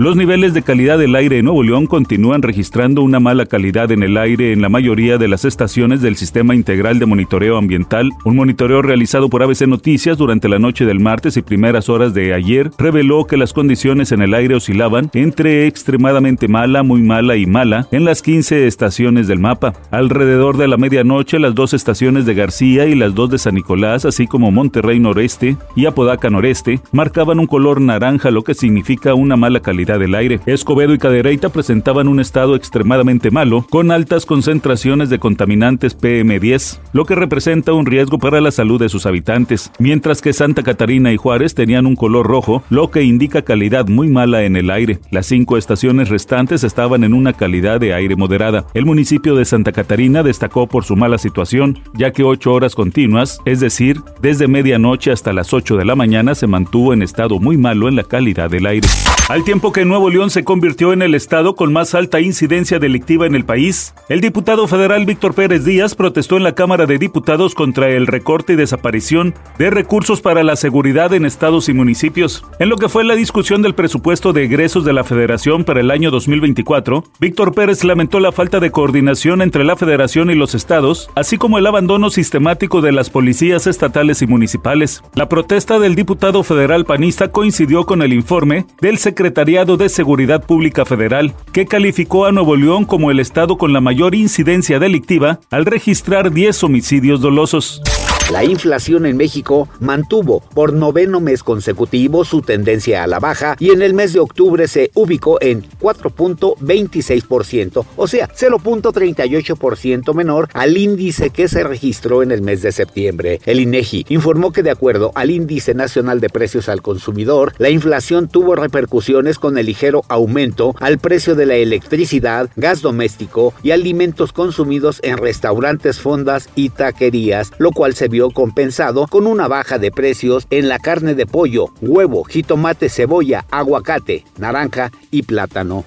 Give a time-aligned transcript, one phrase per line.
[0.00, 4.02] Los niveles de calidad del aire en Nuevo León continúan registrando una mala calidad en
[4.02, 8.08] el aire en la mayoría de las estaciones del Sistema Integral de Monitoreo Ambiental.
[8.24, 12.32] Un monitoreo realizado por ABC Noticias durante la noche del martes y primeras horas de
[12.32, 17.44] ayer reveló que las condiciones en el aire oscilaban entre extremadamente mala, muy mala y
[17.44, 19.74] mala en las 15 estaciones del mapa.
[19.90, 24.06] Alrededor de la medianoche, las dos estaciones de García y las dos de San Nicolás,
[24.06, 29.36] así como Monterrey Noreste y Apodaca Noreste, marcaban un color naranja, lo que significa una
[29.36, 30.40] mala calidad del aire.
[30.46, 37.04] Escobedo y Cadereyta presentaban un estado extremadamente malo, con altas concentraciones de contaminantes PM10, lo
[37.04, 41.16] que representa un riesgo para la salud de sus habitantes, mientras que Santa Catarina y
[41.16, 44.98] Juárez tenían un color rojo, lo que indica calidad muy mala en el aire.
[45.10, 48.66] Las cinco estaciones restantes estaban en una calidad de aire moderada.
[48.74, 53.40] El municipio de Santa Catarina destacó por su mala situación, ya que ocho horas continuas,
[53.44, 57.56] es decir, desde medianoche hasta las 8 de la mañana, se mantuvo en estado muy
[57.56, 58.88] malo en la calidad del aire.
[59.28, 63.26] Al tiempo que Nuevo León se convirtió en el estado con más alta incidencia delictiva
[63.26, 67.54] en el país, el diputado federal Víctor Pérez Díaz protestó en la Cámara de Diputados
[67.54, 72.44] contra el recorte y desaparición de recursos para la seguridad en estados y municipios.
[72.58, 75.90] En lo que fue la discusión del presupuesto de egresos de la Federación para el
[75.90, 81.10] año 2024, Víctor Pérez lamentó la falta de coordinación entre la Federación y los estados,
[81.14, 85.02] así como el abandono sistemático de las policías estatales y municipales.
[85.14, 90.84] La protesta del diputado federal panista coincidió con el informe del secretario De Seguridad Pública
[90.84, 95.66] Federal, que calificó a Nuevo León como el estado con la mayor incidencia delictiva al
[95.66, 97.82] registrar 10 homicidios dolosos.
[98.30, 103.70] La inflación en México mantuvo por noveno mes consecutivo su tendencia a la baja y
[103.70, 111.30] en el mes de octubre se ubicó en 4.26%, o sea, 0.38% menor al índice
[111.30, 113.40] que se registró en el mes de septiembre.
[113.46, 118.28] El INEGI informó que de acuerdo al Índice Nacional de Precios al Consumidor, la inflación
[118.28, 124.32] tuvo repercusiones con el ligero aumento al precio de la electricidad, gas doméstico y alimentos
[124.32, 130.46] consumidos en restaurantes, fondas y taquerías, lo cual se compensado con una baja de precios
[130.50, 135.86] en la carne de pollo, huevo, jitomate, cebolla, aguacate, naranja y plátano.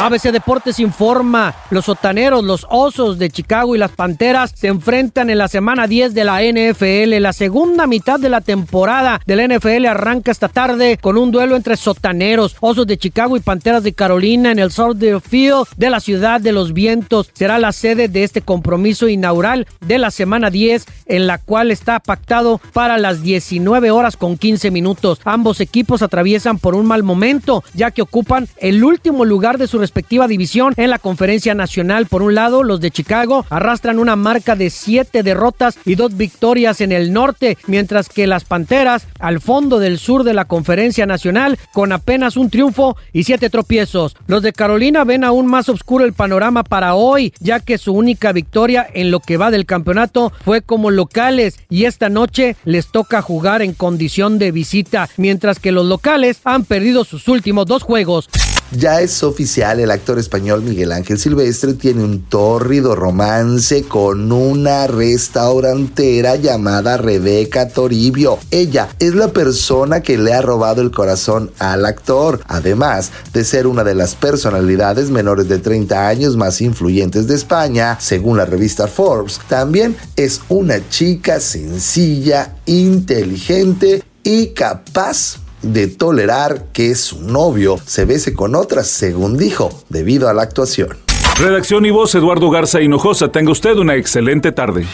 [0.00, 5.38] ABC Deportes informa, los sotaneros, los osos de Chicago y las Panteras se enfrentan en
[5.38, 7.22] la semana 10 de la NFL.
[7.22, 11.56] La segunda mitad de la temporada de la NFL arranca esta tarde con un duelo
[11.56, 16.00] entre sotaneros, osos de Chicago y Panteras de Carolina en el Soldier Field de la
[16.00, 17.30] ciudad de los vientos.
[17.32, 22.00] Será la sede de este compromiso inaugural de la semana 10 en la cual está
[22.00, 25.20] pactado para las 19 horas con 15 minutos.
[25.24, 29.83] Ambos equipos atraviesan por un mal momento ya que ocupan el último lugar de su
[29.84, 32.06] respectiva división en la conferencia nacional.
[32.06, 36.80] Por un lado, los de Chicago arrastran una marca de siete derrotas y dos victorias
[36.80, 41.58] en el norte, mientras que las Panteras, al fondo del sur de la conferencia nacional,
[41.74, 44.16] con apenas un triunfo y siete tropiezos.
[44.26, 48.32] Los de Carolina ven aún más oscuro el panorama para hoy, ya que su única
[48.32, 53.20] victoria en lo que va del campeonato fue como locales y esta noche les toca
[53.20, 58.30] jugar en condición de visita, mientras que los locales han perdido sus últimos dos juegos.
[58.72, 64.86] Ya es oficial, el actor español Miguel Ángel Silvestre tiene un tórrido romance con una
[64.86, 68.38] restaurantera llamada Rebeca Toribio.
[68.50, 73.66] Ella es la persona que le ha robado el corazón al actor, además de ser
[73.66, 78.88] una de las personalidades menores de 30 años más influyentes de España, según la revista
[78.88, 79.40] Forbes.
[79.48, 88.34] También es una chica sencilla, inteligente y capaz de tolerar que su novio se bese
[88.34, 90.96] con otras, según dijo, debido a la actuación.
[91.38, 93.32] Redacción y voz Eduardo Garza Hinojosa.
[93.32, 94.86] Tenga usted una excelente tarde.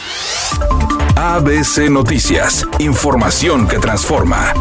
[1.16, 2.66] ABC Noticias.
[2.78, 4.54] Información que transforma.